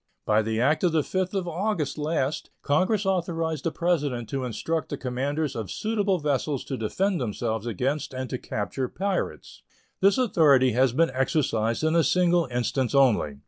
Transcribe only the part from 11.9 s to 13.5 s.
a single instance only.